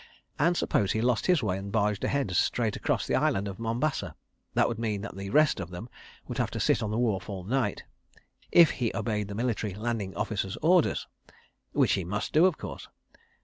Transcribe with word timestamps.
And 0.39 0.57
suppose 0.57 0.93
he 0.93 0.99
lost 0.99 1.27
his 1.27 1.43
way 1.43 1.59
and 1.59 1.71
barged 1.71 2.03
ahead 2.03 2.35
straight 2.35 2.75
across 2.75 3.05
the 3.05 3.13
Island 3.13 3.47
of 3.47 3.59
Mombasa? 3.59 4.15
That 4.55 4.67
would 4.67 4.79
mean 4.79 5.01
that 5.01 5.15
the 5.15 5.29
rest 5.29 5.59
of 5.59 5.69
them 5.69 5.89
would 6.27 6.39
have 6.39 6.49
to 6.49 6.59
sit 6.59 6.81
on 6.81 6.89
the 6.89 6.97
wharf 6.97 7.29
all 7.29 7.43
night—if 7.43 8.71
he 8.71 8.91
obeyed 8.95 9.27
the 9.27 9.35
Military 9.35 9.75
Landing 9.75 10.15
Officer's 10.15 10.57
orders.... 10.63 11.07
Which 11.73 11.93
he 11.93 12.03
must 12.03 12.33
do, 12.33 12.47
of 12.47 12.57
course. 12.57 12.87